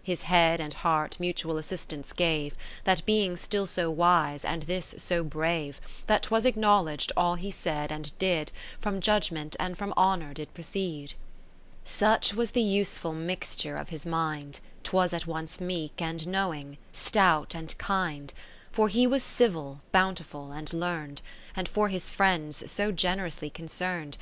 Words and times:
His 0.02 0.22
head 0.22 0.58
and 0.60 0.74
heart 0.74 1.16
mutual 1.20 1.56
assist 1.56 1.90
j 1.90 1.96
ance 1.96 2.12
gave,' 2.12 2.56
That 2.86 3.06
being 3.06 3.36
still 3.36 3.68
so 3.68 3.88
wise, 3.88 4.44
and 4.44 4.64
this; 4.64 4.96
so 4.98 5.22
brave, 5.22 5.80
J 5.80 6.02
That 6.08 6.24
'twas 6.24 6.44
acknowledg'd 6.44 7.12
all 7.16 7.36
he 7.36 7.52
said 7.52 7.92
I 7.92 7.94
and 7.94 8.18
did, 8.18 8.50
From 8.80 9.00
Judgement, 9.00 9.54
and 9.60 9.78
from 9.78 9.94
Honour 9.96 10.34
did 10.34 10.52
proceed: 10.54 11.14
Such 11.84 12.34
was 12.34 12.50
the 12.50 12.62
useful 12.62 13.12
mixture 13.12 13.76
of 13.76 13.90
his 13.90 14.04
mind, 14.04 14.58
'Twas 14.82 15.12
at 15.12 15.28
once 15.28 15.60
meek 15.60 16.02
and 16.02 16.26
knowing, 16.26 16.78
stout 16.92 17.54
and 17.54 17.78
kind; 17.78 18.34
For 18.72 18.88
he 18.88 19.06
was 19.06 19.22
civil, 19.22 19.82
bountiful, 19.92 20.50
and 20.50 20.72
learn'd, 20.72 21.22
And 21.54 21.68
for 21.68 21.90
his 21.90 22.10
friends 22.10 22.68
so 22.68 22.90
generously 22.90 23.50
concern'd. 23.50 24.14